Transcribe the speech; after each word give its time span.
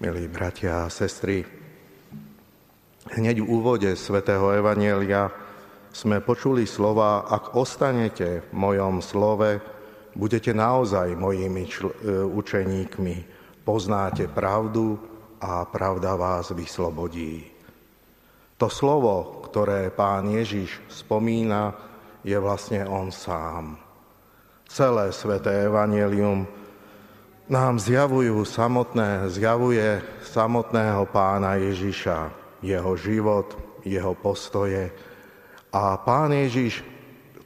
Milí 0.00 0.32
bratia 0.32 0.88
a 0.88 0.92
sestry, 0.92 1.44
hneď 3.12 3.44
v 3.44 3.50
úvode 3.52 3.92
svätého 4.00 4.48
Evanielia 4.48 5.28
sme 5.92 6.24
počuli 6.24 6.64
slova, 6.64 7.28
ak 7.28 7.52
ostanete 7.52 8.48
v 8.48 8.52
mojom 8.56 9.04
slove, 9.04 9.60
budete 10.16 10.56
naozaj 10.56 11.12
mojimi 11.20 11.68
čl- 11.68 11.92
e, 12.00 12.24
učeníkmi, 12.24 13.16
poznáte 13.60 14.24
pravdu 14.32 14.96
a 15.36 15.68
pravda 15.68 16.16
vás 16.16 16.48
vyslobodí. 16.56 17.44
To 18.56 18.72
slovo, 18.72 19.44
ktoré 19.52 19.92
pán 19.92 20.32
Ježiš 20.32 20.80
spomína, 20.88 21.76
je 22.24 22.40
vlastne 22.40 22.88
on 22.88 23.12
sám. 23.12 23.76
Celé 24.64 25.12
sväté 25.12 25.68
Evangelium 25.68 26.48
nám 27.50 27.82
zjavujú 27.82 28.46
samotné, 28.46 29.26
zjavuje 29.26 29.98
samotného 30.22 31.02
pána 31.10 31.58
Ježiša, 31.58 32.30
jeho 32.62 32.94
život, 32.94 33.58
jeho 33.82 34.14
postoje, 34.14 34.94
a 35.70 35.94
pán 36.02 36.34
Ježiš 36.34 36.82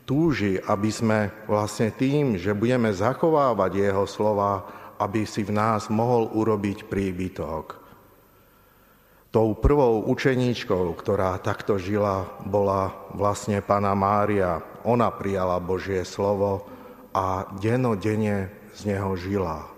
túži, 0.08 0.56
aby 0.56 0.88
sme 0.88 1.28
vlastne 1.44 1.92
tým, 1.92 2.40
že 2.40 2.56
budeme 2.56 2.88
zachovávať 2.88 3.72
jeho 3.84 4.04
slova, 4.08 4.64
aby 4.96 5.28
si 5.28 5.44
v 5.44 5.52
nás 5.52 5.92
mohol 5.92 6.32
urobiť 6.32 6.88
príbytok. 6.88 7.84
Tou 9.28 9.52
prvou 9.58 10.08
učeníčkou, 10.08 10.94
ktorá 10.94 11.36
takto 11.42 11.76
žila, 11.76 12.24
bola 12.46 12.94
vlastne 13.12 13.58
Pana 13.60 13.92
Mária. 13.92 14.62
Ona 14.86 15.10
prijala 15.10 15.58
Božie 15.58 16.06
slovo 16.06 16.70
a 17.10 17.50
denodenne 17.58 18.48
z 18.72 18.94
neho 18.94 19.18
žila. 19.18 19.73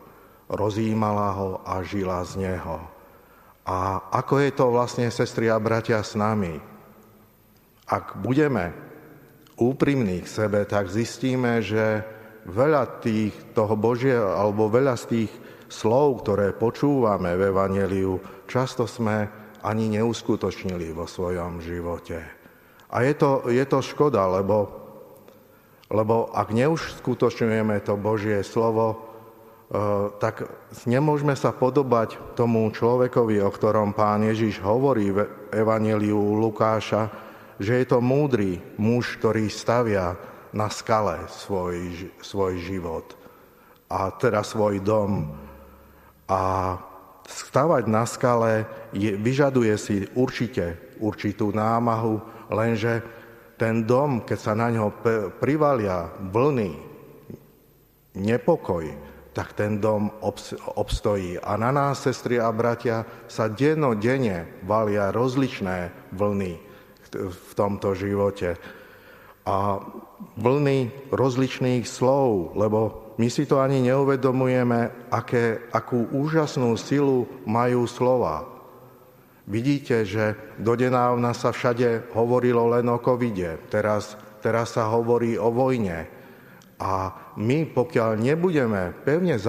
Rozímala 0.47 1.35
ho 1.35 1.51
a 1.67 1.83
žila 1.83 2.23
z 2.23 2.47
neho. 2.47 2.79
A 3.67 3.99
ako 4.15 4.39
je 4.47 4.51
to 4.55 4.71
vlastne, 4.71 5.11
sestri 5.11 5.51
a 5.51 5.59
bratia, 5.59 5.99
s 5.99 6.15
nami? 6.15 6.55
Ak 7.91 8.19
budeme 8.23 8.71
úprimní 9.59 10.23
k 10.23 10.29
sebe, 10.31 10.63
tak 10.69 10.87
zistíme, 10.87 11.59
že 11.65 12.07
veľa 12.47 13.03
tých, 13.03 13.35
toho 13.59 13.75
Božie, 13.75 14.15
alebo 14.15 14.71
veľa 14.71 14.95
z 14.95 15.05
tých 15.11 15.33
slov, 15.67 16.23
ktoré 16.23 16.55
počúvame 16.55 17.35
v 17.35 17.51
Evangeliu, 17.51 18.23
často 18.47 18.87
sme 18.87 19.27
ani 19.67 19.91
neuskutočnili 19.99 20.95
vo 20.95 21.11
svojom 21.11 21.59
živote. 21.59 22.23
A 22.95 23.03
je 23.03 23.19
to, 23.19 23.51
je 23.51 23.65
to 23.67 23.83
škoda, 23.83 24.31
lebo, 24.31 24.71
lebo 25.91 26.31
ak 26.31 26.55
neuskutočňujeme 26.55 27.83
to 27.83 27.99
Božie 27.99 28.47
slovo, 28.47 29.06
tak 30.23 30.47
nemôžeme 30.87 31.35
sa 31.35 31.51
podobať 31.51 32.39
tomu 32.39 32.71
človekovi, 32.71 33.43
o 33.43 33.51
ktorom 33.51 33.99
pán 33.99 34.23
Ježiš 34.23 34.63
hovorí 34.63 35.11
v 35.11 35.27
Evangeliu 35.51 36.39
Lukáša, 36.39 37.11
že 37.59 37.83
je 37.83 37.87
to 37.89 37.99
múdry 37.99 38.63
muž, 38.79 39.19
ktorý 39.19 39.51
stavia 39.51 40.15
na 40.55 40.71
skale 40.71 41.27
svoj, 41.27 42.09
svoj 42.23 42.63
život 42.63 43.19
a 43.91 44.15
teda 44.15 44.47
svoj 44.47 44.79
dom. 44.79 45.35
A 46.31 46.75
stavať 47.27 47.85
na 47.91 48.07
skale 48.07 48.67
je, 48.95 49.19
vyžaduje 49.19 49.75
si 49.79 50.07
určite 50.15 50.79
určitú 51.03 51.51
námahu, 51.51 52.23
lenže 52.55 53.03
ten 53.59 53.83
dom, 53.83 54.23
keď 54.23 54.39
sa 54.39 54.53
na 54.55 54.69
ňo 54.71 54.95
privalia 55.43 56.13
vlny, 56.23 56.77
nepokoj, 58.15 58.85
tak 59.37 59.53
ten 59.53 59.77
dom 59.77 60.09
obstojí. 60.81 61.37
A 61.37 61.61
na 61.61 61.69
nás, 61.69 62.01
sestry 62.01 62.41
a 62.41 62.49
bratia, 62.57 63.05
sa 63.29 63.53
dennodenne 63.53 64.65
valia 64.65 65.13
rozličné 65.13 65.93
vlny 66.17 66.57
v 67.13 67.53
tomto 67.53 67.93
živote. 67.93 68.57
A 69.45 69.77
vlny 70.41 71.13
rozličných 71.13 71.85
slov, 71.85 72.57
lebo 72.57 73.13
my 73.21 73.29
si 73.29 73.45
to 73.45 73.61
ani 73.61 73.85
neuvedomujeme, 73.85 75.13
aké, 75.13 75.69
akú 75.69 76.09
úžasnú 76.17 76.73
silu 76.81 77.29
majú 77.45 77.85
slova. 77.85 78.49
Vidíte, 79.45 80.09
že 80.09 80.57
dodenávna 80.59 81.37
sa 81.37 81.53
všade 81.53 82.11
hovorilo 82.17 82.73
len 82.73 82.89
o 82.89 82.99
covide, 82.99 83.61
teraz, 83.69 84.17
teraz 84.41 84.75
sa 84.75 84.89
hovorí 84.89 85.37
o 85.37 85.53
vojne. 85.53 86.16
A 86.77 87.17
my, 87.41 87.65
pokiaľ 87.73 88.21
nebudeme 88.21 88.93
pevne 89.01 89.41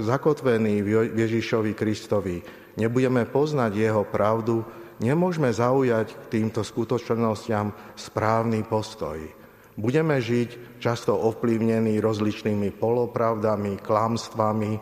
zakotvení 0.00 0.80
v 0.80 1.12
Ježišovi 1.12 1.76
Kristovi, 1.76 2.40
nebudeme 2.80 3.28
poznať 3.28 3.72
jeho 3.76 4.02
pravdu, 4.08 4.64
nemôžeme 5.04 5.52
zaujať 5.52 6.16
k 6.16 6.22
týmto 6.40 6.64
skutočnostiam 6.64 7.76
správny 7.96 8.64
postoj. 8.64 9.20
Budeme 9.76 10.20
žiť 10.20 10.80
často 10.80 11.12
ovplyvnení 11.16 12.00
rozličnými 12.00 12.72
polopravdami, 12.80 13.80
klamstvami, 13.80 14.72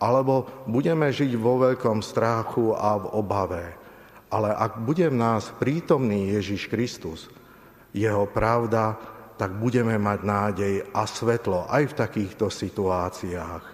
alebo 0.00 0.64
budeme 0.68 1.08
žiť 1.12 1.32
vo 1.36 1.60
veľkom 1.60 2.00
strachu 2.00 2.72
a 2.76 3.00
v 3.00 3.06
obave. 3.20 3.64
Ale 4.32 4.52
ak 4.52 4.80
bude 4.84 5.06
v 5.08 5.16
nás 5.16 5.48
prítomný 5.60 6.34
Ježiš 6.34 6.66
Kristus, 6.68 7.28
jeho 7.94 8.26
pravda, 8.26 8.98
tak 9.34 9.58
budeme 9.58 9.98
mať 9.98 10.18
nádej 10.22 10.74
a 10.94 11.02
svetlo 11.06 11.66
aj 11.66 11.90
v 11.90 11.98
takýchto 11.98 12.46
situáciách. 12.50 13.64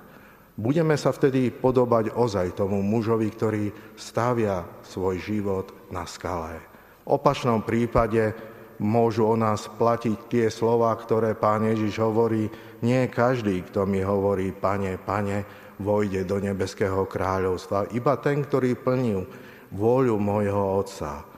Budeme 0.60 0.96
sa 1.00 1.08
vtedy 1.08 1.48
podobať 1.48 2.12
ozaj 2.12 2.52
tomu 2.52 2.84
mužovi, 2.84 3.28
ktorý 3.32 3.64
stavia 3.96 4.60
svoj 4.84 5.16
život 5.16 5.72
na 5.88 6.04
skale. 6.04 6.60
V 7.08 7.16
opačnom 7.16 7.64
prípade 7.64 8.36
môžu 8.80 9.28
o 9.28 9.36
nás 9.36 9.68
platiť 9.68 10.18
tie 10.28 10.46
slova, 10.52 10.92
ktoré 10.96 11.32
pán 11.32 11.64
Ježiš 11.64 12.00
hovorí. 12.00 12.48
Nie 12.84 13.08
každý, 13.08 13.64
kto 13.68 13.88
mi 13.88 14.04
hovorí, 14.04 14.52
pane, 14.52 15.00
pane, 15.00 15.44
vojde 15.80 16.28
do 16.28 16.36
nebeského 16.40 17.08
kráľovstva. 17.08 17.92
Iba 17.96 18.20
ten, 18.20 18.44
ktorý 18.44 18.76
plnil 18.76 19.24
vôľu 19.72 20.16
môjho 20.20 20.84
Otca. 20.84 21.29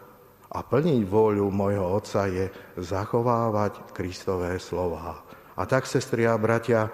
A 0.52 0.60
plniť 0.60 1.08
vôľu 1.08 1.48
môjho 1.48 1.96
Otca 1.96 2.28
je 2.28 2.52
zachovávať 2.76 3.96
Kristové 3.96 4.60
slova. 4.60 5.24
A 5.56 5.64
tak, 5.64 5.88
sestri 5.88 6.28
a 6.28 6.36
bratia, 6.36 6.92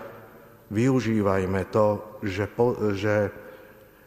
využívajme 0.70 1.66
to, 1.74 1.98
že, 2.22 2.46
po, 2.46 2.78
že 2.94 3.34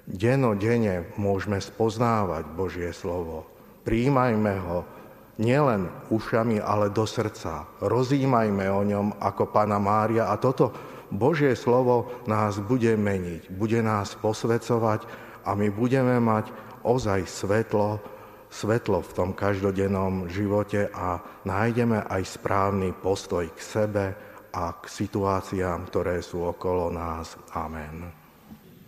denodene 0.07 1.11
môžeme 1.19 1.59
spoznávať 1.59 2.47
Božie 2.55 2.91
slovo. 2.95 3.43
Príjmajme 3.83 4.53
ho 4.63 4.79
nielen 5.41 5.89
ušami, 6.13 6.61
ale 6.61 6.93
do 6.93 7.03
srdca. 7.03 7.65
Rozímajme 7.81 8.65
o 8.71 8.81
ňom 8.85 9.07
ako 9.17 9.49
Pana 9.49 9.81
Mária 9.81 10.29
a 10.29 10.37
toto 10.37 10.71
Božie 11.11 11.57
slovo 11.59 12.23
nás 12.23 12.61
bude 12.63 12.95
meniť, 12.95 13.51
bude 13.51 13.83
nás 13.83 14.15
posvecovať 14.15 15.03
a 15.43 15.57
my 15.57 15.67
budeme 15.73 16.21
mať 16.23 16.53
ozaj 16.85 17.27
svetlo, 17.27 17.99
svetlo 18.51 18.99
v 18.99 19.11
tom 19.15 19.29
každodennom 19.31 20.27
živote 20.27 20.91
a 20.91 21.23
nájdeme 21.47 22.03
aj 22.03 22.37
správny 22.37 22.91
postoj 22.91 23.47
k 23.55 23.59
sebe, 23.63 24.05
a 24.51 24.75
k 24.75 24.83
situáciám, 24.83 25.87
ktoré 25.87 26.19
sú 26.19 26.43
okolo 26.43 26.91
nás. 26.91 27.39
Amen. 27.55 28.20